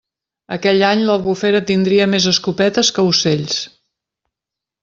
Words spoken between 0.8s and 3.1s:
any l'Albufera tindria més escopetes que